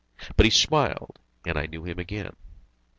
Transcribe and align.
But 0.35 0.47
he 0.47 0.49
smiled, 0.49 1.19
and 1.45 1.59
I 1.59 1.67
knew 1.67 1.83
him 1.83 1.99
again. 1.99 2.33